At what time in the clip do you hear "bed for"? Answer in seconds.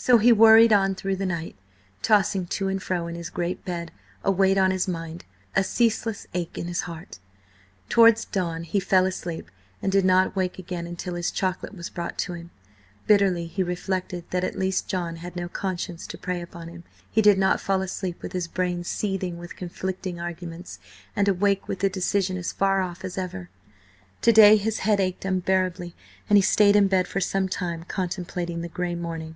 26.86-27.20